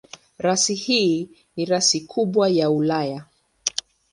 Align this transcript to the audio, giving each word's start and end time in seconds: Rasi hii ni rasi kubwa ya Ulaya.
Rasi 0.39 0.75
hii 0.75 1.29
ni 1.55 1.65
rasi 1.65 2.01
kubwa 2.01 2.49
ya 2.49 2.69
Ulaya. 2.71 3.25